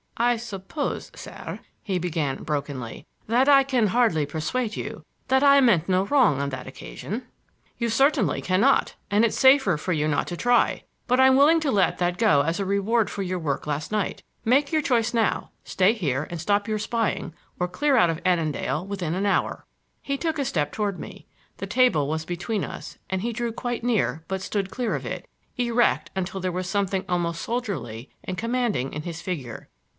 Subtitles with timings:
[0.17, 5.89] "I suppose, sir," he began brokenly, "that I can hardly persuade you that I meant
[5.89, 7.27] no wrong on that occasion."
[7.77, 10.83] "You certainly can not,—and it's safer for you not to try.
[11.07, 13.91] But I'm willing to let all that go as a reward for your work last
[13.91, 14.21] night.
[14.45, 18.85] Make your choice now; stay here and stop your spying or clear out of Annandale
[18.85, 19.65] within an hour."
[20.01, 21.25] He took a step toward me;
[21.57, 25.27] the table was between us and he drew quite near but stood clear of it,
[25.57, 29.67] erect until there was something almost soldierly and commanding in his figure.